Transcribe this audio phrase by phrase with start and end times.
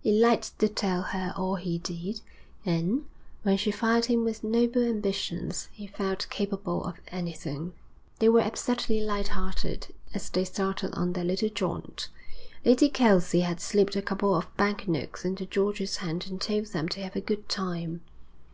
[0.00, 2.22] He liked to tell her all he did,
[2.64, 3.04] and,
[3.42, 7.74] when she fired him with noble ambitions, he felt capable of anything.
[8.18, 12.08] They were absurdly light hearted, as they started on their little jaunt.
[12.64, 17.02] Lady Kelsey had slipped a couple of banknotes into George's hand and told them to
[17.02, 18.00] have a good time.